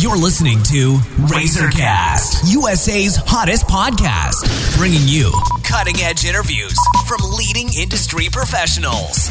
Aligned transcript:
You're 0.00 0.16
listening 0.16 0.62
to 0.62 0.94
Razorcast, 1.26 2.54
USA's 2.54 3.16
hottest 3.16 3.66
podcast, 3.66 4.46
bringing 4.78 5.08
you 5.08 5.32
cutting 5.64 5.96
edge 5.96 6.24
interviews 6.24 6.76
from 7.08 7.18
leading 7.32 7.68
industry 7.74 8.28
professionals. 8.30 9.28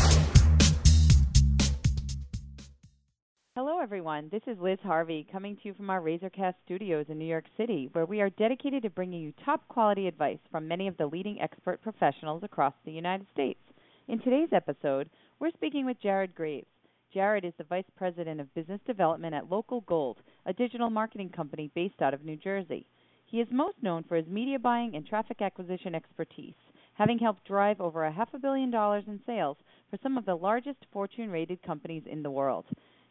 Hello, 3.56 3.80
everyone. 3.82 4.28
This 4.30 4.42
is 4.46 4.58
Liz 4.60 4.80
Harvey 4.84 5.26
coming 5.32 5.56
to 5.56 5.62
you 5.70 5.74
from 5.74 5.90
our 5.90 6.02
Razorcast 6.02 6.56
studios 6.66 7.06
in 7.08 7.18
New 7.18 7.24
York 7.24 7.46
City, 7.56 7.88
where 7.94 8.06
we 8.06 8.20
are 8.20 8.30
dedicated 8.32 8.84
to 8.84 8.90
bringing 8.90 9.22
you 9.22 9.32
top 9.46 9.66
quality 9.70 10.10
advice 10.10 10.40
from 10.52 10.68
many 10.68 10.90
of 10.90 10.98
the 10.98 11.08
leading 11.08 11.40
expert 11.40 11.82
professionals 11.82 12.44
across 12.44 12.74
the 12.84 12.92
United 12.92 13.26
States. 13.32 13.62
In 14.10 14.20
today's 14.20 14.50
episode, 14.52 15.10
we're 15.40 15.52
speaking 15.52 15.86
with 15.86 16.02
Jared 16.02 16.36
Graves. 16.36 16.68
Jared 17.14 17.46
is 17.46 17.54
the 17.58 17.64
Vice 17.64 17.86
President 17.96 18.42
of 18.42 18.54
Business 18.54 18.82
Development 18.86 19.34
at 19.34 19.50
Local 19.50 19.80
Gold, 19.82 20.18
a 20.48 20.54
digital 20.54 20.90
marketing 20.90 21.30
company 21.30 21.70
based 21.76 22.02
out 22.02 22.14
of 22.14 22.24
New 22.24 22.38
Jersey. 22.38 22.88
He 23.26 23.42
is 23.42 23.48
most 23.52 23.76
known 23.82 24.04
for 24.04 24.16
his 24.16 24.28
media 24.28 24.58
buying 24.58 24.96
and 24.96 25.06
traffic 25.06 25.42
acquisition 25.42 25.94
expertise, 25.94 26.56
having 26.94 27.20
helped 27.20 27.46
drive 27.46 27.82
over 27.82 28.06
a 28.06 28.12
half 28.12 28.34
a 28.34 28.40
billion 28.40 28.72
dollars 28.72 29.04
in 29.08 29.20
sales 29.26 29.58
for 29.92 30.00
some 30.02 30.18
of 30.18 30.26
the 30.26 30.36
largest 30.36 30.80
Fortune 30.94 31.30
rated 31.30 31.62
companies 31.62 32.04
in 32.10 32.24
the 32.24 32.32
world. 32.32 32.64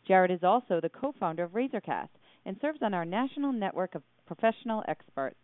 Jared 0.09 0.31
is 0.31 0.43
also 0.43 0.81
the 0.81 0.89
co 0.89 1.13
founder 1.21 1.45
of 1.45 1.53
Razorcast 1.53 2.09
and 2.47 2.57
serves 2.61 2.79
on 2.81 2.95
our 2.95 3.05
national 3.05 3.53
network 3.53 3.95
of 3.95 4.03
professional 4.27 4.83
experts. 4.89 5.37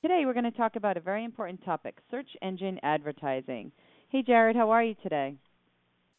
Today, 0.00 0.22
we're 0.24 0.32
going 0.32 0.50
to 0.50 0.50
talk 0.50 0.76
about 0.76 0.96
a 0.96 1.00
very 1.00 1.24
important 1.24 1.62
topic 1.64 1.98
search 2.10 2.28
engine 2.40 2.80
advertising. 2.82 3.70
Hey, 4.08 4.22
Jared, 4.22 4.56
how 4.56 4.70
are 4.70 4.82
you 4.82 4.94
today? 5.02 5.36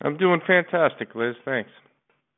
I'm 0.01 0.17
doing 0.17 0.39
fantastic, 0.45 1.15
Liz. 1.15 1.35
Thanks. 1.45 1.69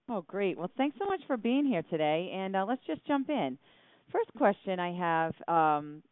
Oh, 0.08 0.24
great. 0.28 0.58
Well, 0.58 0.70
thanks 0.78 0.98
so 1.00 1.06
much 1.06 1.22
for 1.26 1.38
being 1.38 1.66
here 1.66 1.84
today. 1.90 2.32
And 2.34 2.56
uh, 2.56 2.66
let's 2.68 2.86
just 2.86 3.06
jump 3.06 3.30
in. 3.30 3.58
First 4.12 4.30
question 4.38 4.80
I 4.80 4.94
have 4.94 5.34
um, 5.48 6.04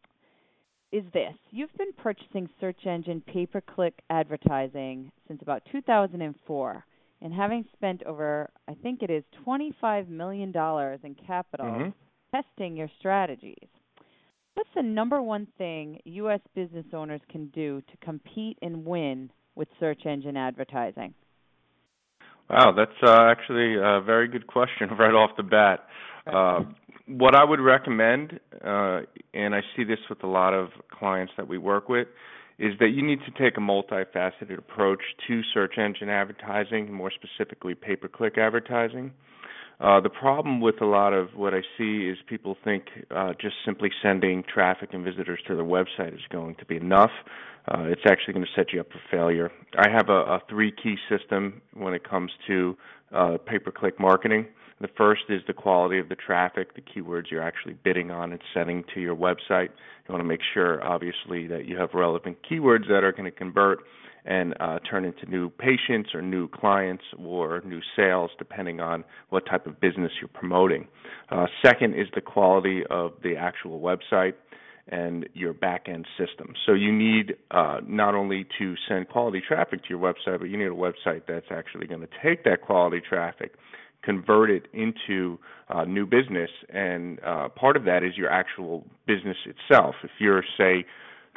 is 0.92 1.04
this 1.14 1.34
You've 1.52 1.76
been 1.78 1.94
purchasing 1.98 2.50
search 2.60 2.86
engine 2.86 3.22
pay 3.22 3.46
per 3.46 3.62
click 3.62 3.94
advertising 4.10 5.12
since 5.28 5.42
about 5.42 5.62
2004 5.72 6.86
and 7.24 7.34
having 7.34 7.66
spent 7.74 8.04
over, 8.04 8.50
I 8.68 8.74
think 8.74 9.02
it 9.02 9.10
is 9.10 9.24
$25 9.48 10.10
million 10.10 10.50
in 10.50 11.16
capital 11.26 11.66
mm-hmm. 11.66 11.90
testing 12.36 12.76
your 12.76 12.90
strategies. 13.00 13.70
What's 14.56 14.70
the 14.76 14.84
number 14.84 15.22
one 15.22 15.48
thing 15.58 16.00
U.S. 16.04 16.42
business 16.54 16.86
owners 16.94 17.22
can 17.32 17.48
do 17.48 17.82
to 17.82 18.06
compete 18.06 18.60
and 18.62 18.86
win 18.86 19.32
with 19.56 19.70
search 19.80 20.06
engine 20.06 20.36
advertising? 20.36 21.14
Wow, 22.50 22.74
that's 22.76 22.92
uh, 23.02 23.24
actually 23.30 23.76
a 23.76 24.02
very 24.02 24.28
good 24.28 24.48
question 24.48 24.90
right 25.00 25.14
off 25.14 25.32
the 25.38 25.44
bat. 25.44 25.88
Uh, 26.26 26.62
what 27.08 27.36
I 27.36 27.44
would 27.44 27.60
recommend, 27.60 28.40
uh, 28.64 29.02
and 29.34 29.54
I 29.54 29.62
see 29.76 29.84
this 29.84 30.00
with 30.10 30.24
a 30.24 30.28
lot 30.28 30.54
of 30.54 30.70
clients 30.92 31.34
that 31.38 31.48
we 31.48 31.58
work 31.58 31.90
with, 31.90 32.08
is 32.60 32.74
that 32.80 32.90
you 32.90 33.06
need 33.06 33.20
to 33.26 33.32
take 33.32 33.58
a 33.58 33.60
multifaceted 33.60 34.58
approach 34.58 35.02
to 35.28 35.42
search 35.54 35.78
engine 35.78 36.10
advertising, 36.10 36.94
more 36.94 37.12
specifically 37.12 37.76
pay 37.76 37.96
per 37.96 38.08
click 38.08 38.38
advertising. 38.38 39.12
Uh, 39.80 40.00
the 40.00 40.10
problem 40.10 40.62
with 40.62 40.80
a 40.82 40.86
lot 40.86 41.14
of 41.14 41.30
what 41.36 41.54
I 41.54 41.62
see 41.78 42.08
is 42.08 42.18
people 42.28 42.56
think 42.64 42.86
uh, 43.14 43.34
just 43.42 43.56
simply 43.66 43.90
sending 44.02 44.44
traffic 44.44 44.90
and 44.94 45.04
visitors 45.04 45.40
to 45.48 45.56
their 45.56 45.66
website 45.66 46.14
is 46.14 46.22
going 46.32 46.56
to 46.56 46.66
be 46.66 46.78
enough. 46.78 47.12
Uh, 47.68 47.84
it's 47.84 48.02
actually 48.06 48.34
going 48.34 48.46
to 48.46 48.52
set 48.56 48.74
you 48.74 48.82
up 48.82 48.88
for 48.92 49.00
failure. 49.10 49.52
I 49.78 49.90
have 49.90 50.10
a, 50.10 50.22
a 50.36 50.42
three 50.50 50.72
key 50.72 50.96
system 51.10 51.62
when 51.74 51.94
it 51.94 52.08
comes 52.08 52.32
to 52.48 52.78
uh, 53.14 53.38
pay 53.46 53.60
per 53.60 53.72
click 53.72 54.00
marketing. 54.00 54.48
The 54.82 54.90
first 54.98 55.24
is 55.30 55.42
the 55.48 55.54
quality 55.54 56.00
of 56.00 56.10
the 56.10 56.16
traffic, 56.16 56.76
the 56.76 56.82
keywords 56.82 57.32
you're 57.32 57.42
actually 57.42 57.76
bidding 57.86 58.12
on 58.12 58.34
and 58.34 58.42
sending 58.54 58.84
to 58.94 59.00
your 59.00 59.16
website. 59.16 59.70
You 59.70 60.10
want 60.10 60.20
to 60.20 60.28
make 60.28 60.42
sure, 60.54 60.84
obviously, 60.84 61.48
that 61.48 61.66
you 61.66 61.78
have 61.78 61.92
relevant 61.94 62.38
keywords 62.50 62.88
that 62.90 63.04
are 63.04 63.14
going 63.14 63.26
to 63.26 63.32
convert 63.32 63.80
and 64.26 64.54
uh, 64.60 64.80
turn 64.80 65.06
into 65.06 65.26
new 65.30 65.50
patients 65.50 66.10
or 66.14 66.22
new 66.22 66.48
clients 66.48 67.04
or 67.18 67.62
new 67.66 67.82
sales, 67.96 68.32
depending 68.38 68.80
on 68.80 69.04
what 69.30 69.46
type 69.46 69.68
of 69.68 69.80
business 69.80 70.12
you're 70.20 70.30
promoting. 70.30 70.88
Uh, 71.30 71.46
second 71.64 71.94
is 71.94 72.08
the 72.16 72.22
quality 72.22 72.84
of 72.90 73.14
the 73.22 73.36
actual 73.36 73.80
website 73.80 74.34
and 74.88 75.28
your 75.34 75.54
back 75.54 75.88
end 75.88 76.06
system. 76.18 76.54
So 76.66 76.74
you 76.74 76.92
need 76.92 77.36
uh, 77.52 77.80
not 77.88 78.16
only 78.16 78.46
to 78.60 78.76
send 78.88 79.08
quality 79.08 79.42
traffic 79.46 79.84
to 79.84 79.90
your 79.90 80.00
website, 80.00 80.40
but 80.40 80.50
you 80.50 80.58
need 80.58 80.66
a 80.66 80.70
website 80.70 81.22
that's 81.28 81.46
actually 81.52 81.88
going 81.88 82.02
to 82.02 82.10
take 82.22 82.44
that 82.44 82.62
quality 82.62 83.02
traffic, 83.08 83.54
convert 84.04 84.50
it 84.50 84.68
into 84.74 85.40
uh, 85.70 85.86
new 85.86 86.06
business, 86.06 86.50
and 86.70 87.20
uh, 87.24 87.48
part 87.50 87.78
of 87.78 87.86
that 87.86 88.04
is 88.04 88.18
your 88.18 88.30
actual 88.30 88.86
business 89.08 89.38
itself. 89.46 89.96
If 90.04 90.12
you're, 90.20 90.44
say, 90.58 90.86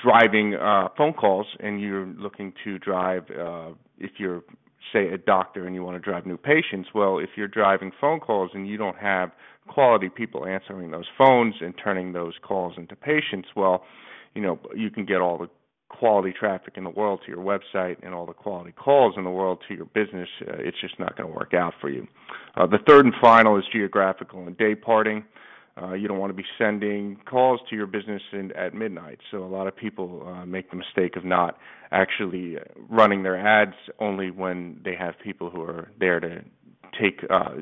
driving 0.02 0.54
uh, 0.54 0.88
phone 0.96 1.12
calls 1.12 1.46
and 1.60 1.80
you're 1.80 2.06
looking 2.06 2.52
to 2.64 2.78
drive, 2.78 3.24
uh, 3.30 3.70
if 3.98 4.12
you're 4.18 4.42
say 4.92 5.08
a 5.08 5.18
doctor 5.18 5.66
and 5.66 5.74
you 5.74 5.82
want 5.82 5.96
to 5.96 6.10
drive 6.10 6.26
new 6.26 6.36
patients, 6.36 6.90
well, 6.94 7.18
if 7.18 7.30
you're 7.36 7.48
driving 7.48 7.90
phone 8.00 8.20
calls 8.20 8.50
and 8.54 8.68
you 8.68 8.76
don't 8.76 8.98
have 8.98 9.32
quality 9.66 10.08
people 10.08 10.46
answering 10.46 10.90
those 10.90 11.06
phones 11.16 11.54
and 11.60 11.74
turning 11.82 12.12
those 12.12 12.34
calls 12.42 12.74
into 12.76 12.96
patients, 12.96 13.48
well, 13.56 13.84
you 14.34 14.42
know, 14.42 14.58
you 14.74 14.90
can 14.90 15.04
get 15.04 15.20
all 15.20 15.38
the 15.38 15.48
quality 15.88 16.32
traffic 16.38 16.74
in 16.76 16.84
the 16.84 16.90
world 16.90 17.20
to 17.24 17.32
your 17.32 17.42
website 17.42 17.96
and 18.02 18.14
all 18.14 18.26
the 18.26 18.32
quality 18.32 18.72
calls 18.72 19.14
in 19.16 19.24
the 19.24 19.30
world 19.30 19.62
to 19.68 19.74
your 19.74 19.86
business, 19.86 20.28
uh, 20.42 20.54
it's 20.58 20.80
just 20.80 20.98
not 20.98 21.16
going 21.16 21.28
to 21.28 21.34
work 21.34 21.54
out 21.54 21.74
for 21.80 21.88
you. 21.88 22.06
Uh, 22.56 22.66
the 22.66 22.78
third 22.86 23.04
and 23.04 23.14
final 23.20 23.56
is 23.56 23.64
geographical 23.72 24.46
and 24.46 24.56
day 24.58 24.74
parting. 24.74 25.24
Uh, 25.80 25.92
you 25.92 26.08
don't 26.08 26.18
want 26.18 26.30
to 26.30 26.34
be 26.34 26.44
sending 26.58 27.18
calls 27.28 27.60
to 27.68 27.76
your 27.76 27.86
business 27.86 28.22
in, 28.32 28.50
at 28.52 28.74
midnight. 28.74 29.18
So 29.30 29.44
a 29.44 29.46
lot 29.46 29.66
of 29.66 29.76
people 29.76 30.26
uh, 30.26 30.46
make 30.46 30.70
the 30.70 30.76
mistake 30.76 31.16
of 31.16 31.24
not 31.24 31.58
actually 31.92 32.56
running 32.88 33.22
their 33.22 33.36
ads 33.36 33.76
only 34.00 34.30
when 34.30 34.80
they 34.84 34.94
have 34.98 35.14
people 35.22 35.50
who 35.50 35.62
are 35.62 35.90
there 36.00 36.18
to 36.18 36.42
take 36.98 37.20
uh, 37.28 37.56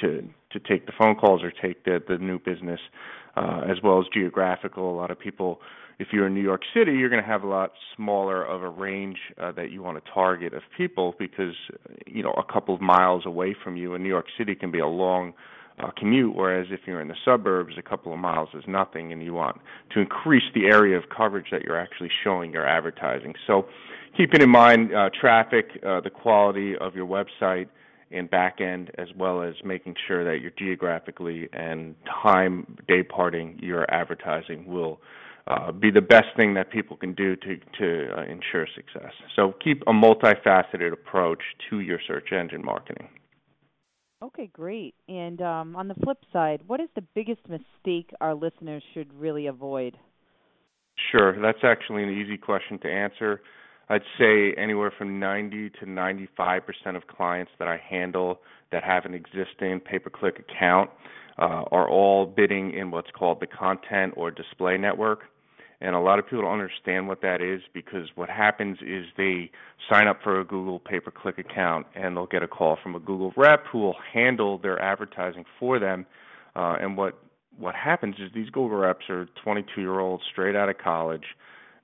to 0.00 0.28
to 0.52 0.60
take 0.60 0.86
the 0.86 0.92
phone 0.98 1.16
calls 1.16 1.42
or 1.42 1.50
take 1.50 1.84
the 1.84 2.02
the 2.06 2.18
new 2.18 2.38
business, 2.38 2.80
uh, 3.36 3.62
as 3.68 3.78
well 3.82 4.00
as 4.00 4.06
geographical. 4.12 4.90
A 4.90 4.96
lot 4.96 5.10
of 5.10 5.18
people, 5.18 5.60
if 5.98 6.08
you're 6.12 6.26
in 6.26 6.34
New 6.34 6.42
York 6.42 6.62
City, 6.74 6.92
you're 6.92 7.10
going 7.10 7.22
to 7.22 7.28
have 7.28 7.42
a 7.42 7.48
lot 7.48 7.72
smaller 7.96 8.44
of 8.44 8.62
a 8.62 8.68
range 8.68 9.18
uh, 9.40 9.52
that 9.52 9.70
you 9.70 9.82
want 9.82 10.02
to 10.02 10.10
target 10.12 10.54
of 10.54 10.62
people 10.76 11.14
because 11.18 11.54
you 12.06 12.22
know 12.22 12.32
a 12.32 12.52
couple 12.52 12.74
of 12.74 12.80
miles 12.80 13.26
away 13.26 13.54
from 13.62 13.76
you 13.76 13.94
in 13.94 14.02
New 14.02 14.08
York 14.08 14.26
City 14.36 14.54
can 14.54 14.70
be 14.70 14.80
a 14.80 14.86
long 14.86 15.32
uh, 15.82 15.90
commute, 15.96 16.34
whereas 16.34 16.66
if 16.70 16.80
you're 16.86 17.00
in 17.00 17.08
the 17.08 17.16
suburbs, 17.24 17.74
a 17.78 17.82
couple 17.82 18.12
of 18.12 18.18
miles 18.18 18.48
is 18.54 18.64
nothing, 18.66 19.12
and 19.12 19.22
you 19.22 19.32
want 19.32 19.60
to 19.92 20.00
increase 20.00 20.42
the 20.54 20.66
area 20.66 20.96
of 20.96 21.04
coverage 21.14 21.46
that 21.50 21.62
you're 21.62 21.78
actually 21.78 22.10
showing 22.24 22.52
your 22.52 22.66
advertising. 22.66 23.34
So, 23.46 23.66
keeping 24.16 24.42
in 24.42 24.50
mind 24.50 24.94
uh, 24.94 25.10
traffic, 25.18 25.80
uh, 25.86 26.00
the 26.00 26.10
quality 26.10 26.76
of 26.76 26.94
your 26.94 27.06
website 27.06 27.68
and 28.10 28.30
back 28.30 28.60
end, 28.60 28.90
as 28.98 29.08
well 29.16 29.42
as 29.42 29.54
making 29.64 29.94
sure 30.06 30.24
that 30.24 30.40
you're 30.40 30.52
geographically 30.58 31.48
and 31.52 31.94
time 32.22 32.76
day 32.88 33.02
parting 33.02 33.58
your 33.62 33.90
advertising 33.92 34.66
will 34.66 35.00
uh, 35.46 35.72
be 35.72 35.90
the 35.90 36.00
best 36.00 36.26
thing 36.36 36.54
that 36.54 36.70
people 36.70 36.96
can 36.96 37.14
do 37.14 37.36
to 37.36 37.56
to 37.78 38.08
uh, 38.16 38.22
ensure 38.22 38.66
success. 38.74 39.12
So 39.34 39.54
keep 39.62 39.82
a 39.86 39.92
multifaceted 39.92 40.92
approach 40.92 41.40
to 41.70 41.80
your 41.80 41.98
search 42.06 42.32
engine 42.32 42.64
marketing. 42.64 43.08
Okay, 44.22 44.50
great. 44.52 44.94
And 45.08 45.40
um, 45.40 45.76
on 45.76 45.88
the 45.88 45.94
flip 45.94 46.18
side, 46.32 46.60
what 46.66 46.78
is 46.78 46.88
the 46.94 47.04
biggest 47.14 47.40
mistake 47.48 48.10
our 48.20 48.34
listeners 48.34 48.82
should 48.92 49.12
really 49.14 49.46
avoid? 49.46 49.96
Sure, 51.10 51.40
that's 51.40 51.64
actually 51.64 52.02
an 52.02 52.10
easy 52.10 52.36
question 52.36 52.78
to 52.80 52.88
answer. 52.88 53.40
I'd 53.90 54.02
say 54.18 54.54
anywhere 54.56 54.92
from 54.96 55.18
90 55.18 55.70
to 55.80 55.84
95% 55.84 56.60
of 56.94 57.08
clients 57.08 57.50
that 57.58 57.66
I 57.66 57.76
handle 57.76 58.40
that 58.70 58.84
have 58.84 59.04
an 59.04 59.14
existing 59.14 59.80
pay 59.80 59.98
per 59.98 60.10
click 60.10 60.38
account 60.38 60.90
uh, 61.38 61.64
are 61.72 61.88
all 61.88 62.24
bidding 62.24 62.72
in 62.72 62.92
what's 62.92 63.10
called 63.10 63.40
the 63.40 63.48
content 63.48 64.14
or 64.16 64.30
display 64.30 64.78
network. 64.78 65.22
And 65.80 65.96
a 65.96 65.98
lot 65.98 66.20
of 66.20 66.26
people 66.26 66.42
don't 66.42 66.52
understand 66.52 67.08
what 67.08 67.20
that 67.22 67.42
is 67.42 67.62
because 67.74 68.08
what 68.14 68.28
happens 68.28 68.78
is 68.80 69.06
they 69.16 69.50
sign 69.90 70.06
up 70.06 70.20
for 70.22 70.38
a 70.38 70.44
Google 70.44 70.78
pay 70.78 71.00
per 71.00 71.10
click 71.10 71.38
account 71.38 71.86
and 71.96 72.16
they'll 72.16 72.26
get 72.26 72.44
a 72.44 72.48
call 72.48 72.78
from 72.80 72.94
a 72.94 73.00
Google 73.00 73.32
rep 73.36 73.64
who 73.72 73.78
will 73.78 73.96
handle 74.12 74.58
their 74.58 74.80
advertising 74.80 75.44
for 75.58 75.80
them. 75.80 76.06
Uh, 76.54 76.76
and 76.80 76.96
what 76.96 77.18
what 77.58 77.74
happens 77.74 78.14
is 78.20 78.30
these 78.34 78.50
Google 78.50 78.78
reps 78.78 79.10
are 79.10 79.26
22 79.42 79.80
year 79.80 79.98
olds 79.98 80.22
straight 80.30 80.54
out 80.54 80.68
of 80.68 80.78
college. 80.78 81.24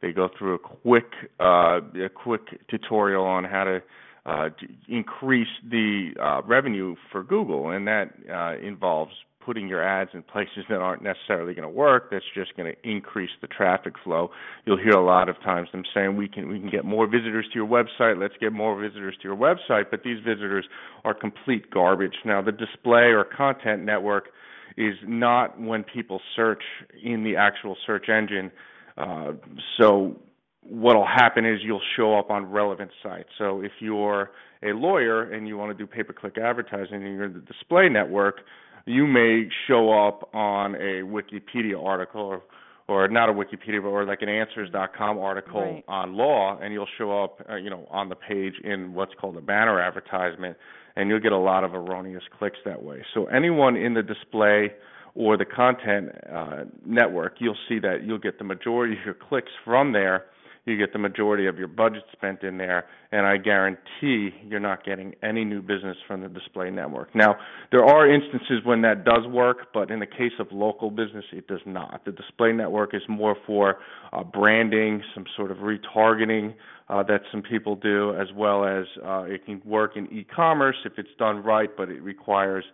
They 0.02 0.12
go 0.12 0.28
through 0.38 0.54
a 0.54 0.58
quick 0.58 1.12
uh, 1.40 1.80
a 2.04 2.08
quick 2.14 2.68
tutorial 2.68 3.24
on 3.24 3.44
how 3.44 3.64
to 3.64 3.82
uh, 4.26 4.48
increase 4.88 5.48
the 5.68 6.10
uh, 6.20 6.42
revenue 6.46 6.96
for 7.12 7.22
Google, 7.22 7.70
and 7.70 7.86
that 7.86 8.12
uh, 8.32 8.58
involves 8.66 9.12
putting 9.46 9.68
your 9.68 9.80
ads 9.80 10.10
in 10.12 10.22
places 10.24 10.64
that 10.68 10.80
aren't 10.80 11.02
necessarily 11.02 11.54
going 11.54 11.62
to 11.62 11.72
work. 11.72 12.10
That's 12.10 12.24
just 12.34 12.56
going 12.56 12.74
to 12.74 12.88
increase 12.88 13.30
the 13.40 13.46
traffic 13.46 13.94
flow. 14.02 14.30
You'll 14.64 14.76
hear 14.76 14.98
a 14.98 15.04
lot 15.04 15.28
of 15.28 15.40
times 15.42 15.68
them 15.70 15.84
saying 15.94 16.16
we 16.16 16.28
can 16.28 16.48
we 16.48 16.58
can 16.58 16.68
get 16.68 16.84
more 16.84 17.06
visitors 17.06 17.46
to 17.52 17.54
your 17.54 17.68
website. 17.68 18.20
Let's 18.20 18.34
get 18.40 18.52
more 18.52 18.78
visitors 18.78 19.14
to 19.22 19.28
your 19.28 19.36
website. 19.36 19.84
But 19.90 20.02
these 20.02 20.18
visitors 20.18 20.66
are 21.04 21.14
complete 21.14 21.70
garbage. 21.70 22.16
Now 22.24 22.42
the 22.42 22.52
display 22.52 23.12
or 23.14 23.24
content 23.24 23.84
network 23.84 24.30
is 24.76 24.96
not 25.06 25.58
when 25.60 25.84
people 25.84 26.20
search 26.34 26.62
in 27.02 27.22
the 27.22 27.36
actual 27.36 27.76
search 27.86 28.08
engine. 28.08 28.50
Uh, 28.96 29.32
so 29.78 30.16
what'll 30.62 31.06
happen 31.06 31.44
is 31.44 31.60
you'll 31.62 31.80
show 31.96 32.18
up 32.18 32.30
on 32.30 32.46
relevant 32.46 32.90
sites. 33.02 33.28
So 33.38 33.60
if 33.60 33.72
you're 33.80 34.30
a 34.62 34.72
lawyer 34.72 35.22
and 35.22 35.46
you 35.46 35.56
want 35.56 35.76
to 35.76 35.78
do 35.78 35.86
pay-per-click 35.86 36.38
advertising 36.38 36.94
and 36.94 37.14
you're 37.14 37.24
in 37.24 37.34
the 37.34 37.40
display 37.40 37.88
network, 37.88 38.40
you 38.86 39.06
may 39.06 39.48
show 39.66 39.92
up 39.92 40.30
on 40.32 40.74
a 40.76 41.02
Wikipedia 41.02 41.82
article 41.82 42.22
or 42.22 42.42
or 42.88 43.08
not 43.08 43.28
a 43.28 43.32
Wikipedia, 43.32 43.82
but 43.82 43.88
or 43.88 44.04
like 44.04 44.22
an 44.22 44.28
Answers.com 44.28 45.18
article 45.18 45.60
right. 45.60 45.84
on 45.88 46.14
law, 46.14 46.56
and 46.62 46.72
you'll 46.72 46.86
show 46.96 47.22
up, 47.22 47.44
uh, 47.50 47.56
you 47.56 47.68
know, 47.68 47.86
on 47.90 48.08
the 48.08 48.14
page 48.14 48.54
in 48.62 48.94
what's 48.94 49.12
called 49.20 49.36
a 49.36 49.40
banner 49.40 49.80
advertisement, 49.80 50.56
and 50.94 51.08
you'll 51.08 51.20
get 51.20 51.32
a 51.32 51.38
lot 51.38 51.64
of 51.64 51.74
erroneous 51.74 52.22
clicks 52.38 52.58
that 52.64 52.82
way. 52.82 53.04
So 53.12 53.26
anyone 53.26 53.76
in 53.76 53.94
the 53.94 54.04
display 54.04 54.72
or 55.16 55.36
the 55.36 55.44
content 55.44 56.10
uh, 56.32 56.64
network, 56.84 57.36
you'll 57.38 57.56
see 57.68 57.78
that 57.80 58.04
you'll 58.04 58.18
get 58.18 58.38
the 58.38 58.44
majority 58.44 58.96
of 58.98 59.04
your 59.04 59.14
clicks 59.14 59.52
from 59.64 59.92
there 59.92 60.26
you 60.66 60.76
get 60.76 60.92
the 60.92 60.98
majority 60.98 61.46
of 61.46 61.58
your 61.58 61.68
budget 61.68 62.02
spent 62.10 62.42
in 62.42 62.58
there, 62.58 62.86
and 63.12 63.24
I 63.24 63.36
guarantee 63.36 64.30
you're 64.44 64.60
not 64.60 64.84
getting 64.84 65.14
any 65.22 65.44
new 65.44 65.62
business 65.62 65.96
from 66.08 66.22
the 66.22 66.28
display 66.28 66.70
network. 66.70 67.14
Now, 67.14 67.36
there 67.70 67.84
are 67.84 68.12
instances 68.12 68.64
when 68.64 68.82
that 68.82 69.04
does 69.04 69.26
work, 69.28 69.68
but 69.72 69.92
in 69.92 70.00
the 70.00 70.06
case 70.06 70.32
of 70.40 70.48
local 70.50 70.90
business, 70.90 71.24
it 71.32 71.46
does 71.46 71.60
not. 71.64 72.04
The 72.04 72.10
display 72.10 72.52
network 72.52 72.94
is 72.94 73.02
more 73.08 73.36
for 73.46 73.76
uh, 74.12 74.24
branding, 74.24 75.02
some 75.14 75.24
sort 75.36 75.52
of 75.52 75.58
retargeting 75.58 76.54
uh, 76.88 77.04
that 77.04 77.20
some 77.30 77.42
people 77.42 77.76
do, 77.76 78.16
as 78.16 78.26
well 78.34 78.64
as 78.64 78.86
uh, 79.04 79.22
it 79.22 79.46
can 79.46 79.62
work 79.64 79.96
in 79.96 80.12
e-commerce 80.12 80.76
if 80.84 80.94
it's 80.98 81.14
done 81.16 81.44
right, 81.44 81.70
but 81.76 81.90
it 81.90 82.02
requires 82.02 82.64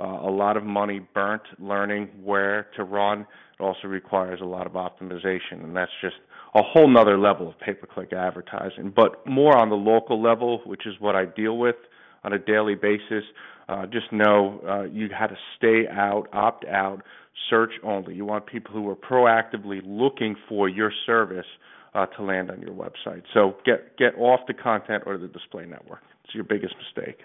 uh, 0.00 0.28
a 0.28 0.30
lot 0.30 0.56
of 0.56 0.64
money 0.64 1.00
burnt 1.14 1.42
learning 1.58 2.08
where 2.22 2.68
to 2.76 2.84
run. 2.84 3.26
It 3.58 3.62
also 3.62 3.88
requires 3.88 4.40
a 4.40 4.46
lot 4.46 4.66
of 4.66 4.72
optimization, 4.72 5.62
and 5.62 5.76
that's 5.76 5.90
just 6.00 6.16
a 6.54 6.62
whole 6.62 6.88
nother 6.88 7.18
level 7.18 7.48
of 7.48 7.58
pay-per-click 7.60 8.12
advertising. 8.12 8.92
But 8.94 9.26
more 9.26 9.56
on 9.56 9.68
the 9.68 9.76
local 9.76 10.20
level, 10.22 10.62
which 10.64 10.86
is 10.86 10.94
what 10.98 11.14
I 11.14 11.26
deal 11.26 11.58
with 11.58 11.76
on 12.24 12.32
a 12.32 12.38
daily 12.38 12.74
basis. 12.74 13.24
Uh, 13.68 13.86
just 13.86 14.10
know 14.12 14.60
uh, 14.68 14.82
you 14.84 15.08
had 15.16 15.28
to 15.28 15.36
stay 15.56 15.86
out, 15.90 16.26
opt 16.32 16.64
out, 16.66 17.02
search 17.48 17.72
only. 17.84 18.14
You 18.14 18.24
want 18.24 18.46
people 18.46 18.72
who 18.72 18.88
are 18.88 18.96
proactively 18.96 19.80
looking 19.84 20.34
for 20.48 20.68
your 20.68 20.92
service 21.06 21.46
uh, 21.94 22.06
to 22.06 22.22
land 22.22 22.50
on 22.50 22.60
your 22.60 22.72
website. 22.72 23.22
So 23.34 23.56
get 23.64 23.96
get 23.96 24.14
off 24.16 24.40
the 24.46 24.54
content 24.54 25.04
or 25.06 25.18
the 25.18 25.28
display 25.28 25.66
network. 25.66 26.00
It's 26.24 26.34
your 26.34 26.44
biggest 26.44 26.74
mistake. 26.96 27.18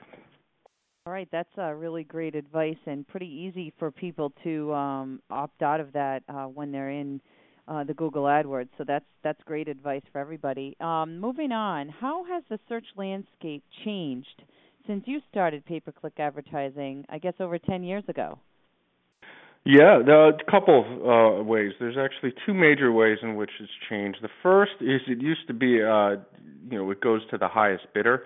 All 1.08 1.14
right, 1.14 1.28
that's 1.32 1.56
uh, 1.56 1.72
really 1.74 2.04
great 2.04 2.34
advice 2.34 2.80
and 2.88 3.08
pretty 3.08 3.28
easy 3.28 3.72
for 3.78 3.92
people 3.92 4.34
to 4.44 4.74
um, 4.74 5.22
opt 5.30 5.62
out 5.62 5.80
of 5.80 5.94
that 5.94 6.24
uh, 6.28 6.46
when 6.46 6.72
they're 6.72 6.90
in 6.90 7.22
uh, 7.68 7.84
the 7.84 7.94
Google 7.94 8.24
AdWords. 8.24 8.70
So 8.80 8.84
that's 8.88 9.06
that's 9.24 9.40
great 9.46 9.68
advice 9.68 10.02
for 10.12 10.18
everybody. 10.18 10.76
Um, 10.82 11.20
moving 11.20 11.52
on, 11.52 11.90
how 11.90 12.26
has 12.26 12.42
the 12.50 12.58
search 12.68 12.88
landscape 12.98 13.64
changed 13.84 14.42
since 14.88 15.04
you 15.06 15.20
started 15.30 15.64
pay-per-click 15.68 16.14
advertising? 16.18 17.06
I 17.08 17.20
guess 17.20 17.34
over 17.40 17.60
10 17.60 17.84
years 17.84 18.04
ago. 18.08 18.40
Yeah, 19.64 20.00
a 20.00 20.52
couple 20.52 20.86
uh, 21.08 21.44
ways. 21.44 21.74
There's 21.80 21.98
actually 21.98 22.34
two 22.48 22.54
major 22.56 22.92
ways 22.92 23.20
in 23.22 23.36
which 23.36 23.52
it's 23.60 23.72
changed. 23.90 24.20
The 24.24 24.30
first 24.42 24.74
is 24.82 25.02
it 25.08 25.22
used 25.22 25.46
to 25.48 25.54
be, 25.54 25.84
uh, 25.84 26.18
you 26.72 26.80
know, 26.80 26.90
it 26.90 27.00
goes 27.02 27.22
to 27.30 27.38
the 27.38 27.48
highest 27.48 27.86
bidder 27.94 28.26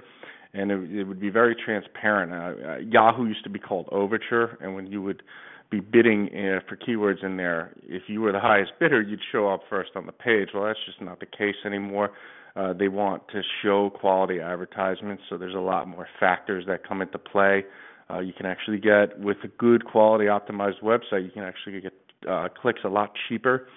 and 0.54 0.72
it, 0.72 0.92
it 0.92 1.04
would 1.04 1.20
be 1.20 1.30
very 1.30 1.56
transparent. 1.56 2.32
Uh, 2.32 2.68
uh, 2.68 2.78
Yahoo 2.78 3.26
used 3.26 3.44
to 3.44 3.50
be 3.50 3.60
called 3.60 3.88
Overture, 3.92 4.58
and 4.62 4.76
when 4.76 4.88
you 4.88 5.02
would 5.02 5.22
be 5.70 5.80
bidding 5.80 6.30
uh, 6.30 6.60
for 6.68 6.76
keywords 6.76 7.24
in 7.24 7.38
there, 7.38 7.74
if 7.84 8.04
you 8.08 8.22
were 8.22 8.32
the 8.32 8.40
highest 8.40 8.72
bidder, 8.80 9.02
you'd 9.02 9.20
show 9.32 9.48
up 9.50 9.62
first 9.70 9.92
on 9.96 10.06
the 10.06 10.12
page. 10.12 10.50
Well, 10.54 10.64
that's 10.66 10.80
just 10.86 11.02
not 11.02 11.20
the 11.20 11.28
case 11.28 11.56
anymore. 11.66 12.12
Uh, 12.56 12.74
they 12.74 12.88
want 12.88 13.28
to 13.30 13.42
show 13.62 13.92
quality 13.92 14.40
advertisements, 14.40 15.24
so 15.30 15.38
there's 15.38 15.54
a 15.54 15.60
lot 15.60 15.88
more 15.88 16.08
factors 16.20 16.66
that 16.68 16.88
come 16.88 17.02
into 17.02 17.20
play. 17.20 17.64
Uh, 18.10 18.20
you 18.20 18.34
can 18.34 18.48
actually 18.48 18.80
get, 18.80 19.20
with 19.20 19.38
a 19.44 19.48
good 19.48 19.86
quality 19.86 20.26
optimized 20.26 20.82
website, 20.82 21.24
you 21.24 21.32
can 21.32 21.44
actually 21.44 21.80
get 21.80 21.94
uh, 22.28 22.48
clicks 22.60 22.82
a 22.84 22.90
lot 22.90 23.12
cheaper 23.28 23.68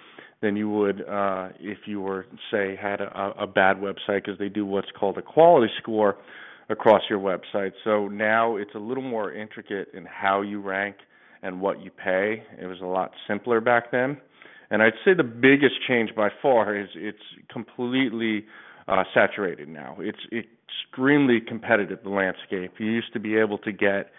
than 0.41 0.57
you 0.57 0.69
would 0.69 1.07
uh, 1.07 1.49
if 1.59 1.77
you 1.85 2.01
were, 2.01 2.25
say, 2.51 2.75
had 2.75 2.99
a, 2.99 3.33
a 3.39 3.47
bad 3.47 3.77
website 3.77 4.25
because 4.25 4.37
they 4.39 4.49
do 4.49 4.65
what's 4.65 4.89
called 4.99 5.17
a 5.17 5.21
quality 5.21 5.71
score 5.81 6.17
across 6.69 7.01
your 7.09 7.19
website. 7.19 7.71
So 7.83 8.07
now 8.07 8.55
it's 8.55 8.73
a 8.75 8.79
little 8.79 9.03
more 9.03 9.33
intricate 9.33 9.89
in 9.93 10.05
how 10.05 10.41
you 10.41 10.61
rank 10.61 10.97
and 11.41 11.59
what 11.59 11.81
you 11.81 11.91
pay. 11.91 12.43
It 12.59 12.65
was 12.65 12.79
a 12.81 12.85
lot 12.85 13.11
simpler 13.27 13.59
back 13.61 13.91
then. 13.91 14.17
And 14.69 14.81
I'd 14.81 14.93
say 15.05 15.13
the 15.13 15.23
biggest 15.23 15.75
change 15.87 16.15
by 16.15 16.29
far 16.41 16.75
is 16.75 16.87
it's 16.95 17.17
completely 17.51 18.45
uh, 18.87 19.03
saturated 19.13 19.67
now. 19.67 19.97
It's 19.99 20.17
extremely 20.31 21.39
competitive, 21.39 21.99
the 22.03 22.09
landscape. 22.09 22.73
You 22.79 22.87
used 22.87 23.13
to 23.13 23.19
be 23.19 23.37
able 23.37 23.57
to 23.59 23.71
get 23.71 24.11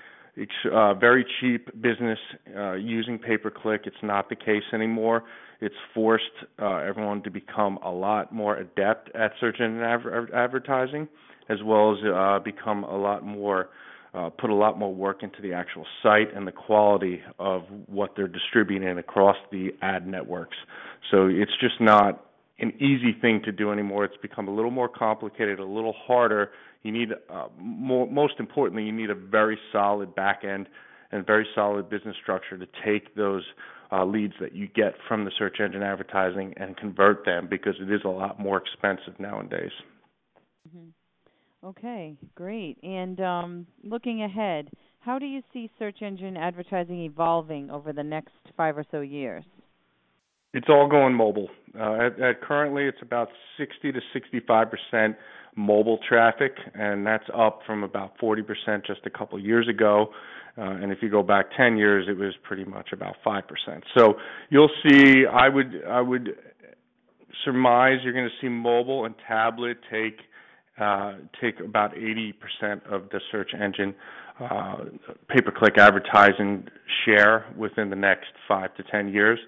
uh, 0.72 0.94
very 0.94 1.24
cheap 1.40 1.66
business 1.80 2.18
uh, 2.56 2.72
using 2.72 3.18
pay 3.18 3.36
per 3.36 3.50
click. 3.50 3.82
It's 3.84 3.96
not 4.02 4.28
the 4.28 4.36
case 4.36 4.64
anymore. 4.72 5.24
It's 5.60 5.74
forced 5.94 6.24
uh, 6.60 6.76
everyone 6.78 7.22
to 7.22 7.30
become 7.30 7.78
a 7.84 7.90
lot 7.90 8.32
more 8.34 8.56
adept 8.56 9.14
at 9.14 9.32
search 9.40 9.60
engine 9.60 9.82
adver- 9.82 10.34
advertising 10.34 11.08
as 11.48 11.58
well 11.64 11.92
as 11.92 11.98
uh, 12.04 12.38
become 12.44 12.84
a 12.84 12.96
lot 12.96 13.24
more 13.24 13.68
uh, 14.14 14.30
put 14.30 14.48
a 14.48 14.54
lot 14.54 14.78
more 14.78 14.94
work 14.94 15.24
into 15.24 15.42
the 15.42 15.52
actual 15.52 15.84
site 16.00 16.32
and 16.36 16.46
the 16.46 16.52
quality 16.52 17.20
of 17.40 17.62
what 17.86 18.12
they're 18.14 18.28
distributing 18.28 18.96
across 18.96 19.36
the 19.50 19.70
ad 19.82 20.06
networks. 20.06 20.56
So 21.10 21.26
it's 21.26 21.50
just 21.60 21.80
not 21.80 22.24
an 22.60 22.72
easy 22.76 23.12
thing 23.20 23.42
to 23.44 23.50
do 23.50 23.72
anymore. 23.72 24.04
It's 24.04 24.16
become 24.22 24.46
a 24.46 24.54
little 24.54 24.70
more 24.70 24.88
complicated, 24.88 25.58
a 25.58 25.64
little 25.64 25.94
harder. 26.06 26.52
You 26.84 26.92
need, 26.92 27.08
uh, 27.30 27.48
more, 27.58 28.06
most 28.06 28.34
importantly, 28.38 28.84
you 28.84 28.92
need 28.92 29.10
a 29.10 29.14
very 29.14 29.58
solid 29.72 30.14
back 30.14 30.42
end 30.44 30.68
and 31.10 31.26
very 31.26 31.46
solid 31.54 31.88
business 31.88 32.14
structure 32.22 32.58
to 32.58 32.66
take 32.84 33.14
those 33.16 33.42
uh, 33.90 34.04
leads 34.04 34.34
that 34.40 34.54
you 34.54 34.68
get 34.68 34.94
from 35.08 35.24
the 35.24 35.30
search 35.38 35.56
engine 35.60 35.82
advertising 35.82 36.54
and 36.56 36.76
convert 36.76 37.24
them 37.24 37.48
because 37.48 37.74
it 37.80 37.90
is 37.90 38.02
a 38.04 38.08
lot 38.08 38.38
more 38.38 38.58
expensive 38.58 39.18
nowadays. 39.18 39.70
Mm-hmm. 40.68 41.66
Okay, 41.66 42.16
great. 42.34 42.76
And 42.82 43.20
um, 43.20 43.66
looking 43.82 44.22
ahead, 44.22 44.68
how 45.00 45.18
do 45.18 45.24
you 45.24 45.42
see 45.52 45.70
search 45.78 46.02
engine 46.02 46.36
advertising 46.36 47.00
evolving 47.00 47.70
over 47.70 47.92
the 47.92 48.02
next 48.02 48.32
five 48.56 48.76
or 48.76 48.84
so 48.90 49.00
years? 49.00 49.44
It's 50.54 50.68
all 50.68 50.88
going 50.88 51.14
mobile. 51.14 51.48
Uh, 51.78 52.06
at, 52.06 52.20
at 52.20 52.40
currently, 52.40 52.84
it's 52.84 53.02
about 53.02 53.28
60 53.58 53.92
to 53.92 54.00
65 54.12 54.68
percent 54.70 55.16
mobile 55.56 55.98
traffic, 56.08 56.52
and 56.74 57.06
that's 57.06 57.24
up 57.36 57.60
from 57.66 57.82
about 57.82 58.12
40 58.18 58.42
percent 58.42 58.86
just 58.86 59.00
a 59.04 59.10
couple 59.10 59.38
years 59.38 59.68
ago. 59.68 60.06
Uh, 60.56 60.62
and 60.62 60.92
if 60.92 60.98
you 61.02 61.10
go 61.10 61.22
back 61.22 61.46
10 61.56 61.76
years, 61.76 62.06
it 62.08 62.16
was 62.16 62.32
pretty 62.44 62.64
much 62.64 62.90
about 62.92 63.16
five 63.24 63.42
percent. 63.48 63.82
So 63.96 64.14
you'll 64.48 64.70
see. 64.88 65.26
I 65.26 65.48
would 65.48 65.82
I 65.88 66.00
would 66.00 66.36
surmise 67.44 67.98
you're 68.04 68.12
going 68.12 68.28
to 68.28 68.36
see 68.40 68.48
mobile 68.48 69.04
and 69.04 69.14
tablet 69.26 69.78
take 69.90 70.20
uh, 70.80 71.14
take 71.40 71.60
about 71.60 71.94
80% 71.94 72.32
of 72.90 73.08
the 73.10 73.20
search 73.30 73.50
engine 73.54 73.94
uh, 74.40 74.76
pay-per-click 75.28 75.78
advertising 75.78 76.66
share 77.04 77.46
within 77.56 77.90
the 77.90 77.96
next 77.96 78.26
five 78.48 78.74
to 78.74 78.82
10 78.82 79.08
years. 79.08 79.38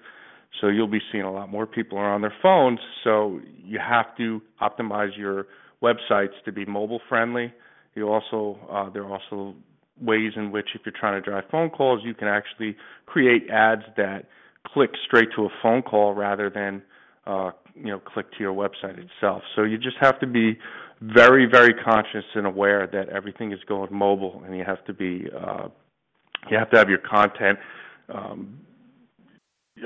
So 0.61 0.67
you'll 0.67 0.87
be 0.87 1.01
seeing 1.11 1.23
a 1.23 1.31
lot 1.31 1.49
more 1.49 1.65
people 1.65 1.97
are 1.97 2.13
on 2.13 2.21
their 2.21 2.33
phones. 2.41 2.79
So 3.03 3.39
you 3.63 3.79
have 3.79 4.15
to 4.17 4.41
optimize 4.61 5.17
your 5.17 5.47
websites 5.81 6.33
to 6.45 6.51
be 6.51 6.65
mobile 6.65 7.01
friendly. 7.07 7.53
You 7.95 8.09
also 8.09 8.59
uh, 8.71 8.89
there 8.89 9.03
are 9.03 9.19
also 9.19 9.55
ways 9.99 10.33
in 10.35 10.51
which 10.51 10.69
if 10.75 10.81
you're 10.85 10.93
trying 10.97 11.21
to 11.21 11.29
drive 11.29 11.43
phone 11.51 11.69
calls, 11.69 12.01
you 12.03 12.13
can 12.13 12.27
actually 12.27 12.75
create 13.05 13.49
ads 13.49 13.83
that 13.95 14.25
click 14.65 14.91
straight 15.05 15.29
to 15.35 15.45
a 15.45 15.49
phone 15.61 15.81
call 15.81 16.13
rather 16.13 16.49
than 16.49 16.81
uh, 17.25 17.51
you 17.75 17.87
know 17.87 17.99
click 17.99 18.31
to 18.31 18.39
your 18.39 18.53
website 18.53 18.97
itself. 18.97 19.41
So 19.55 19.63
you 19.63 19.77
just 19.77 19.97
have 19.99 20.19
to 20.19 20.27
be 20.27 20.57
very 21.01 21.45
very 21.45 21.73
conscious 21.73 22.25
and 22.35 22.47
aware 22.47 22.87
that 22.87 23.09
everything 23.09 23.51
is 23.51 23.59
going 23.67 23.93
mobile, 23.93 24.41
and 24.45 24.57
you 24.57 24.63
have 24.63 24.83
to 24.85 24.93
be 24.93 25.27
uh, 25.35 25.67
you 26.49 26.57
have 26.57 26.69
to 26.71 26.77
have 26.77 26.89
your 26.89 26.99
content 26.99 27.59
um, 28.09 28.59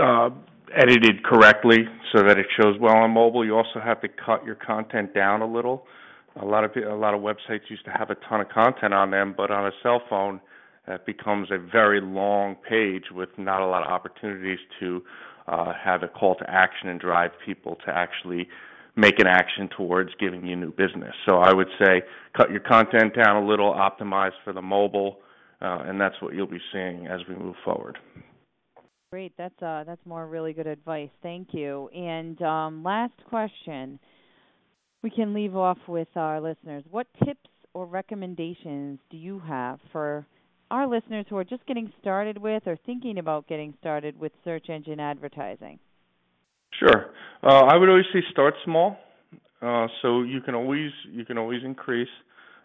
uh, 0.02 0.30
edited 0.76 1.24
correctly 1.24 1.86
so 2.14 2.24
that 2.24 2.38
it 2.38 2.48
shows 2.60 2.78
well 2.80 2.96
on 2.96 3.12
mobile. 3.12 3.46
You 3.46 3.56
also 3.56 3.80
have 3.84 4.02
to 4.02 4.08
cut 4.08 4.46
your 4.46 4.56
content 4.56 5.14
down 5.14 5.42
a 5.42 5.52
little. 5.52 5.86
A 6.42 6.46
lot 6.46 6.64
of 6.64 6.72
a 6.76 6.96
lot 6.96 7.14
of 7.14 7.22
websites 7.22 7.70
used 7.70 7.84
to 7.86 7.92
have 7.92 8.10
a 8.10 8.16
ton 8.30 8.40
of 8.40 8.50
content 8.50 8.94
on 8.94 9.12
them, 9.12 9.34
but 9.36 9.52
on 9.52 9.68
a 9.68 9.72
cell 9.84 10.02
phone, 10.10 10.40
that 10.88 11.06
becomes 11.06 11.50
a 11.52 11.58
very 11.58 12.00
long 12.02 12.56
page 12.68 13.06
with 13.12 13.30
not 13.38 13.62
a 13.62 13.66
lot 13.66 13.84
of 13.84 13.92
opportunities 13.92 14.60
to 14.80 15.04
uh, 15.48 15.74
have 15.74 16.04
a 16.04 16.08
call 16.08 16.36
to 16.36 16.50
action 16.50 16.88
and 16.90 17.00
drive 17.00 17.32
people 17.46 17.78
to 17.86 17.92
actually 17.92 18.48
make 18.96 19.20
an 19.20 19.28
action 19.28 19.70
towards 19.76 20.12
giving 20.20 20.46
you 20.46 20.56
new 20.56 20.72
business. 20.72 21.14
So 21.26 21.38
I 21.38 21.54
would 21.54 21.70
say 21.80 22.02
cut 22.36 22.52
your 22.52 22.60
content 22.60 23.16
down 23.16 23.44
a 23.44 23.46
little, 23.46 23.74
optimize 23.74 24.32
for 24.44 24.54
the 24.54 24.62
mobile, 24.62 25.20
uh, 25.62 25.84
and 25.86 26.00
that's 26.00 26.16
what 26.22 26.34
you'll 26.34 26.48
be 26.48 26.62
seeing 26.74 27.08
as 27.08 27.22
we 27.28 27.36
move 27.36 27.56
forward. 27.64 27.98
Great. 29.12 29.34
That's 29.38 29.62
uh, 29.62 29.84
that's 29.86 30.00
more 30.06 30.26
really 30.26 30.54
good 30.54 30.68
advice. 30.68 31.10
Thank 31.22 31.50
you. 31.54 31.90
And 31.90 32.42
um, 32.42 32.82
last 32.82 33.12
question, 33.28 34.00
we 35.02 35.10
can 35.10 35.34
leave 35.34 35.54
off 35.54 35.78
with 35.86 36.08
our 36.16 36.40
listeners. 36.40 36.86
What 36.90 37.08
tips 37.26 37.50
or 37.74 37.86
recommendations 37.86 39.00
do 39.10 39.18
you 39.18 39.40
have 39.40 39.80
for 39.92 40.26
our 40.70 40.88
listeners 40.88 41.26
who 41.30 41.36
are 41.36 41.44
just 41.44 41.66
getting 41.66 41.92
started 42.00 42.38
with 42.38 42.64
or 42.66 42.78
thinking 42.86 43.18
about 43.18 43.50
getting 43.50 43.74
started 43.82 44.18
with 44.18 44.32
search 44.46 44.70
engine 44.70 45.02
advertising? 45.02 45.78
Sure. 46.80 47.08
Uh, 47.44 47.66
I 47.66 47.76
would 47.76 47.90
always 47.90 48.06
say 48.14 48.22
start 48.32 48.54
small. 48.64 48.96
Uh, 49.62 49.88
so 50.02 50.22
you 50.22 50.40
can 50.40 50.56
always 50.56 50.90
you 51.12 51.26
can 51.26 51.38
always 51.38 51.64
increase 51.66 52.08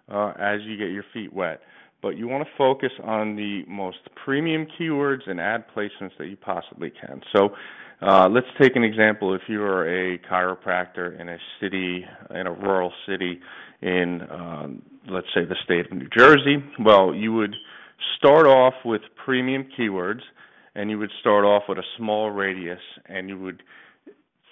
uh, 0.09 0.33
as 0.39 0.61
you 0.63 0.77
get 0.77 0.91
your 0.91 1.05
feet 1.13 1.33
wet 1.33 1.61
but 2.07 2.17
you 2.17 2.29
want 2.29 2.47
to 2.47 2.51
focus 2.57 2.93
on 3.03 3.35
the 3.35 3.65
most 3.67 3.99
premium 4.25 4.65
keywords 4.79 5.29
and 5.29 5.41
ad 5.41 5.65
placements 5.77 6.13
that 6.19 6.27
you 6.29 6.37
possibly 6.37 6.89
can. 6.89 7.21
So 7.35 7.49
uh, 8.01 8.29
let's 8.31 8.47
take 8.63 8.77
an 8.77 8.85
example. 8.85 9.35
If 9.35 9.43
you 9.49 9.61
are 9.63 9.85
a 9.89 10.17
chiropractor 10.19 11.21
in 11.21 11.29
a 11.29 11.37
city, 11.61 12.05
in 12.31 12.47
a 12.47 12.53
rural 12.53 12.93
city 13.09 13.41
in, 13.83 14.23
um, 14.31 14.83
let's 15.11 15.27
say, 15.35 15.45
the 15.45 15.57
state 15.65 15.87
of 15.87 15.99
New 15.99 16.09
Jersey, 16.17 16.63
well, 16.79 17.13
you 17.13 17.33
would 17.33 17.57
start 18.17 18.47
off 18.47 18.75
with 18.85 19.03
premium 19.25 19.67
keywords 19.77 20.21
and 20.77 20.89
you 20.89 21.01
would 21.01 21.11
start 21.19 21.45
off 21.45 21.65
with 21.69 21.79
a 21.79 21.87
small 21.99 22.31
radius 22.31 22.79
and 23.07 23.29
you 23.29 23.37
would 23.37 23.65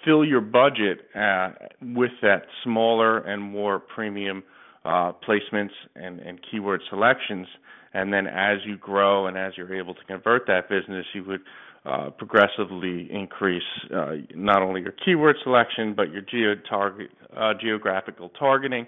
fill 0.03 0.25
your 0.25 0.41
budget 0.41 1.07
uh, 1.15 1.51
with 1.81 2.11
that 2.21 2.47
smaller 2.65 3.19
and 3.19 3.41
more 3.41 3.79
premium 3.79 4.43
uh, 4.85 5.11
placements 5.27 5.71
and, 5.95 6.19
and 6.19 6.39
keyword 6.49 6.81
selections. 6.89 7.47
And 7.93 8.13
then 8.13 8.27
as 8.27 8.59
you 8.65 8.77
grow 8.77 9.27
and 9.27 9.37
as 9.37 9.53
you're 9.57 9.73
able 9.73 9.93
to 9.93 10.03
convert 10.05 10.47
that 10.47 10.69
business, 10.69 11.05
you 11.13 11.23
would 11.25 11.41
uh, 11.85 12.09
progressively 12.09 13.07
increase 13.11 13.63
uh, 13.95 14.13
not 14.33 14.61
only 14.61 14.81
your 14.81 14.93
keyword 15.03 15.35
selection 15.43 15.93
but 15.95 16.11
your 16.11 16.21
geo 16.21 16.55
target, 16.67 17.11
uh, 17.37 17.53
geographical 17.59 18.29
targeting 18.29 18.87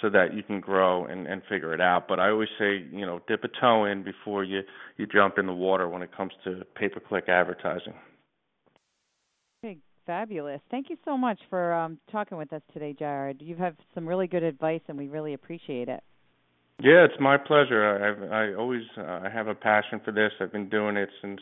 so 0.00 0.10
that 0.10 0.34
you 0.34 0.42
can 0.42 0.60
grow 0.60 1.06
and, 1.06 1.26
and 1.26 1.42
figure 1.48 1.72
it 1.74 1.80
out. 1.80 2.06
But 2.06 2.20
I 2.20 2.30
always 2.30 2.48
say, 2.58 2.84
you 2.92 3.06
know, 3.06 3.20
dip 3.26 3.44
a 3.44 3.48
toe 3.60 3.84
in 3.86 4.04
before 4.04 4.44
you, 4.44 4.60
you 4.96 5.06
jump 5.06 5.38
in 5.38 5.46
the 5.46 5.54
water 5.54 5.88
when 5.88 6.02
it 6.02 6.16
comes 6.16 6.32
to 6.44 6.62
pay 6.74 6.88
per 6.88 7.00
click 7.00 7.28
advertising. 7.28 7.94
Fabulous. 10.06 10.60
Thank 10.70 10.88
you 10.88 10.96
so 11.04 11.18
much 11.18 11.38
for 11.50 11.74
um, 11.74 11.98
talking 12.12 12.38
with 12.38 12.52
us 12.52 12.62
today, 12.72 12.94
Jared. 12.96 13.42
You 13.42 13.56
have 13.56 13.74
some 13.94 14.06
really 14.06 14.28
good 14.28 14.44
advice, 14.44 14.80
and 14.86 14.96
we 14.96 15.08
really 15.08 15.34
appreciate 15.34 15.88
it. 15.88 16.02
Yeah, 16.80 17.04
it's 17.04 17.18
my 17.18 17.36
pleasure. 17.36 18.28
I, 18.30 18.50
I 18.50 18.54
always 18.54 18.82
uh, 18.96 19.20
I 19.24 19.30
have 19.32 19.48
a 19.48 19.54
passion 19.54 20.00
for 20.04 20.12
this. 20.12 20.30
I've 20.40 20.52
been 20.52 20.68
doing 20.68 20.96
it 20.96 21.08
since 21.22 21.40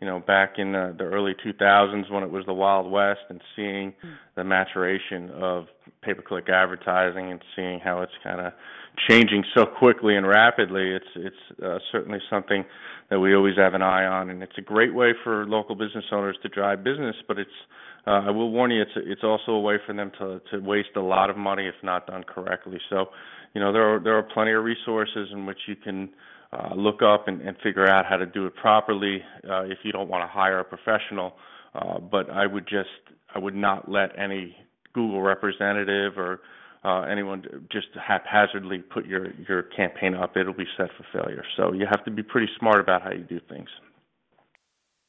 you 0.00 0.06
know 0.06 0.18
back 0.18 0.54
in 0.56 0.74
uh, 0.74 0.94
the 0.98 1.04
early 1.04 1.34
2000s 1.46 2.10
when 2.10 2.22
it 2.22 2.30
was 2.30 2.44
the 2.46 2.54
Wild 2.54 2.90
West, 2.90 3.20
and 3.28 3.40
seeing 3.54 3.92
mm. 4.04 4.14
the 4.34 4.42
maturation 4.42 5.30
of 5.30 5.66
pay-per-click 6.02 6.48
advertising 6.48 7.30
and 7.30 7.40
seeing 7.54 7.80
how 7.80 8.02
it's 8.02 8.12
kind 8.24 8.40
of 8.40 8.52
changing 9.08 9.44
so 9.54 9.66
quickly 9.66 10.16
and 10.16 10.26
rapidly. 10.26 10.90
It's 10.90 11.06
it's 11.16 11.60
uh, 11.62 11.78
certainly 11.90 12.18
something 12.30 12.64
that 13.10 13.20
we 13.20 13.34
always 13.34 13.56
have 13.56 13.74
an 13.74 13.82
eye 13.82 14.04
on, 14.04 14.30
and 14.30 14.42
it's 14.42 14.56
a 14.58 14.62
great 14.62 14.94
way 14.94 15.12
for 15.24 15.46
local 15.46 15.74
business 15.74 16.04
owners 16.12 16.36
to 16.42 16.48
drive 16.48 16.84
business. 16.84 17.16
But 17.26 17.38
it's 17.38 17.50
uh, 18.06 18.22
I 18.26 18.30
will 18.30 18.50
warn 18.50 18.70
you, 18.70 18.82
it's 18.82 18.90
it's 18.96 19.24
also 19.24 19.52
a 19.52 19.60
way 19.60 19.76
for 19.86 19.94
them 19.94 20.10
to 20.18 20.40
to 20.50 20.58
waste 20.58 20.96
a 20.96 21.00
lot 21.00 21.30
of 21.30 21.36
money 21.36 21.66
if 21.66 21.74
not 21.82 22.06
done 22.06 22.24
correctly. 22.24 22.78
So, 22.90 23.06
you 23.54 23.60
know, 23.60 23.72
there 23.72 23.94
are 23.94 24.00
there 24.00 24.16
are 24.16 24.22
plenty 24.22 24.52
of 24.52 24.64
resources 24.64 25.28
in 25.32 25.46
which 25.46 25.58
you 25.66 25.76
can 25.76 26.10
uh, 26.52 26.74
look 26.74 27.00
up 27.02 27.28
and, 27.28 27.40
and 27.40 27.56
figure 27.62 27.86
out 27.86 28.04
how 28.06 28.16
to 28.16 28.26
do 28.26 28.46
it 28.46 28.56
properly 28.56 29.22
uh, 29.48 29.62
if 29.62 29.78
you 29.84 29.92
don't 29.92 30.08
want 30.08 30.22
to 30.22 30.28
hire 30.28 30.58
a 30.58 30.64
professional. 30.64 31.34
Uh, 31.74 31.98
but 31.98 32.28
I 32.28 32.46
would 32.46 32.66
just 32.66 32.90
I 33.34 33.38
would 33.38 33.54
not 33.54 33.88
let 33.90 34.18
any 34.18 34.56
Google 34.92 35.22
representative 35.22 36.18
or 36.18 36.40
uh, 36.84 37.02
anyone 37.02 37.44
just 37.70 37.86
haphazardly 37.94 38.78
put 38.78 39.06
your 39.06 39.32
your 39.48 39.62
campaign 39.62 40.14
up. 40.14 40.36
It'll 40.36 40.52
be 40.52 40.66
set 40.76 40.88
for 40.96 41.06
failure. 41.12 41.44
So 41.56 41.72
you 41.72 41.86
have 41.86 42.04
to 42.04 42.10
be 42.10 42.22
pretty 42.22 42.48
smart 42.58 42.80
about 42.80 43.02
how 43.02 43.12
you 43.12 43.24
do 43.24 43.40
things. 43.48 43.68